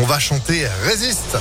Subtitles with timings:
[0.00, 1.36] On va chanter Résiste.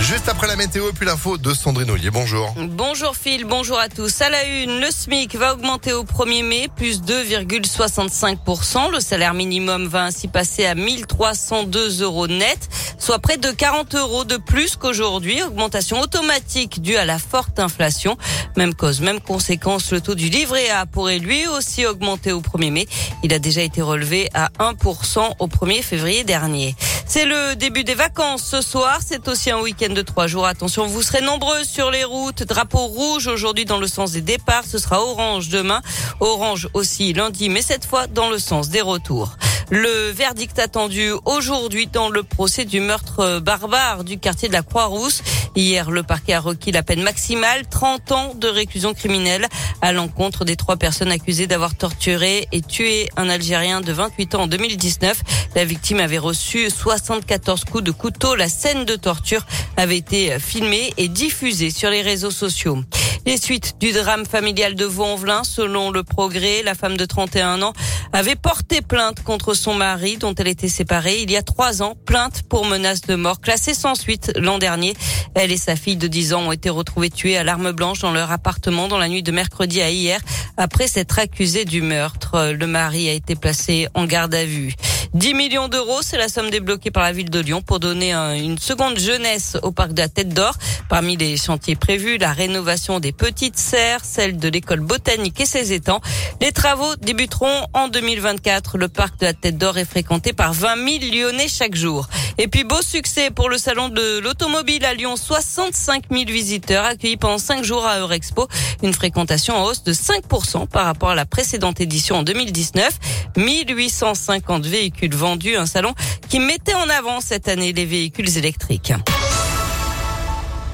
[0.00, 2.10] Juste après la météo puis l'info de Sandrine Ollier.
[2.10, 2.52] Bonjour.
[2.58, 4.20] Bonjour Phil, bonjour à tous.
[4.20, 8.90] À la une, le SMIC va augmenter au 1er mai, plus 2,65%.
[8.90, 14.24] Le salaire minimum va ainsi passer à 1302 euros net, soit près de 40 euros
[14.24, 15.42] de plus qu'aujourd'hui.
[15.42, 18.18] Augmentation automatique due à la forte inflation.
[18.56, 22.70] Même cause, même conséquence, le taux du livret A pourrait lui aussi augmenter au 1er
[22.70, 22.86] mai.
[23.22, 26.74] Il a déjà été relevé à 1% au 1er février dernier.
[27.08, 28.98] C'est le début des vacances ce soir.
[29.04, 30.44] C'est aussi un week-end de trois jours.
[30.44, 32.42] Attention, vous serez nombreux sur les routes.
[32.42, 34.64] Drapeau rouge aujourd'hui dans le sens des départs.
[34.66, 35.80] Ce sera orange demain.
[36.18, 39.36] Orange aussi lundi, mais cette fois dans le sens des retours.
[39.70, 45.22] Le verdict attendu aujourd'hui dans le procès du meurtre barbare du quartier de la Croix-Rousse.
[45.56, 49.46] Hier, le parquet a requis la peine maximale, 30 ans de réclusion criminelle
[49.80, 54.42] à l'encontre des trois personnes accusées d'avoir torturé et tué un Algérien de 28 ans
[54.42, 55.22] en 2019.
[55.54, 58.34] La victime avait reçu 74 coups de couteau.
[58.34, 59.46] La scène de torture
[59.78, 62.78] avait été filmée et diffusée sur les réseaux sociaux.
[63.26, 67.72] Les suites du drame familial de Vaux-en-Velin, selon le progrès, la femme de 31 ans
[68.12, 71.96] avait porté plainte contre son mari dont elle était séparée il y a trois ans.
[72.06, 74.94] Plainte pour menace de mort classée sans suite l'an dernier.
[75.34, 78.12] Elle et sa fille de 10 ans ont été retrouvées tuées à l'arme blanche dans
[78.12, 80.20] leur appartement dans la nuit de mercredi à hier
[80.56, 82.52] après s'être accusées du meurtre.
[82.56, 84.72] Le mari a été placé en garde à vue.
[85.16, 88.58] 10 millions d'euros, c'est la somme débloquée par la ville de Lyon pour donner une
[88.58, 90.52] seconde jeunesse au parc de la Tête d'Or.
[90.90, 95.72] Parmi les chantiers prévus, la rénovation des petites serres, celle de l'école botanique et ses
[95.72, 96.02] étangs.
[96.42, 98.76] Les travaux débuteront en 2024.
[98.76, 102.08] Le parc de la Tête d'Or est fréquenté par 20 000 Lyonnais chaque jour.
[102.36, 105.16] Et puis beau succès pour le salon de l'automobile à Lyon.
[105.16, 108.48] 65 000 visiteurs accueillis pendant 5 jours à Eurexpo.
[108.82, 112.98] Une fréquentation en hausse de 5% par rapport à la précédente édition en 2019.
[113.38, 115.56] 1850 véhicules vendus.
[115.56, 115.94] Un salon
[116.28, 118.92] qui mettait en avant cette année les véhicules électriques.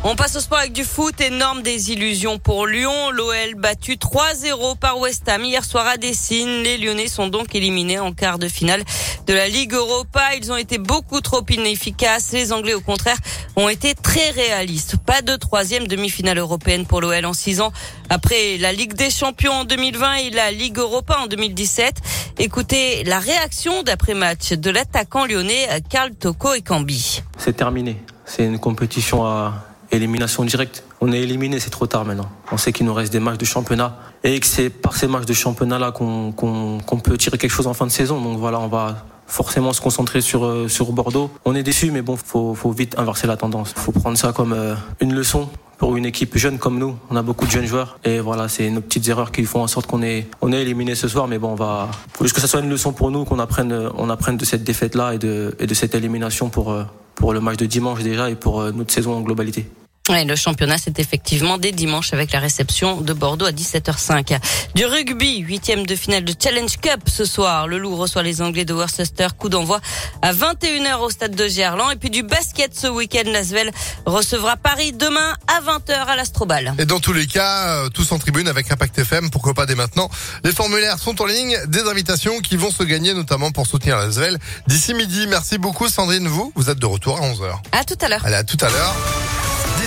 [0.04, 1.20] On passe au sport avec du foot.
[1.20, 3.12] Énorme désillusion pour Lyon.
[3.12, 6.64] L'OL battu 3-0 par West Ham hier soir à Dessine.
[6.64, 8.82] Les Lyonnais sont donc éliminés en quart de finale
[9.28, 10.34] de la Ligue Europa.
[10.36, 12.32] Ils ont été beaucoup trop inefficaces.
[12.32, 13.16] Les Anglais, au contraire,
[13.54, 14.96] ont été très réalistes.
[14.96, 17.72] Pas de troisième demi-finale européenne pour l'OL en six ans.
[18.10, 22.00] Après la Ligue des Champions en 2020 et la Ligue Europa en 2017.
[22.40, 27.22] Écoutez la réaction d'après-match de l'attaquant lyonnais Karl Toko et Cambi.
[27.38, 28.02] C'est terminé.
[28.24, 30.84] C'est une compétition à élimination directe.
[31.00, 32.28] On est éliminé, c'est trop tard maintenant.
[32.50, 35.26] On sait qu'il nous reste des matchs de championnat et que c'est par ces matchs
[35.26, 38.20] de championnat-là qu'on peut tirer quelque chose en fin de saison.
[38.20, 41.30] Donc voilà, on va forcément se concentrer sur, euh, Bordeaux.
[41.44, 43.72] On est déçu, mais bon, faut, faut vite inverser la tendance.
[43.74, 45.48] faut prendre ça comme euh, une leçon
[45.78, 46.96] pour une équipe jeune comme nous.
[47.10, 49.66] On a beaucoup de jeunes joueurs et voilà, c'est nos petites erreurs qui font en
[49.66, 51.28] sorte qu'on est, on éliminé ce soir.
[51.28, 53.68] Mais bon, on va, faut juste que ça soit une leçon pour nous, qu'on apprenne,
[53.68, 58.02] de cette défaite-là et de, et de cette élimination euh, pour le match de dimanche
[58.02, 59.66] déjà et pour notre saison en globalité.
[60.12, 64.38] Le championnat, c'est effectivement dès dimanche avec la réception de Bordeaux à 17h05.
[64.74, 67.66] Du rugby, huitième de finale de Challenge Cup ce soir.
[67.66, 69.28] Le Loup reçoit les Anglais de Worcester.
[69.38, 69.80] Coup d'envoi
[70.20, 71.92] à 21h au stade de Gerland.
[71.92, 73.70] Et puis du basket ce week-end, Lasvel
[74.04, 76.74] recevra Paris demain à 20h à l'Astrobal.
[76.78, 79.74] Et dans tous les cas, euh, tous en tribune avec Impact FM, pourquoi pas dès
[79.74, 80.10] maintenant.
[80.44, 84.38] Les formulaires sont en ligne, des invitations qui vont se gagner notamment pour soutenir Lasvel
[84.66, 85.26] d'ici midi.
[85.26, 87.60] Merci beaucoup Sandrine, vous, vous êtes de retour à 11h.
[87.72, 88.20] À tout à l'heure.
[88.26, 88.94] Allez, à tout à l'heure.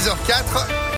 [0.06, 0.86] 10h04.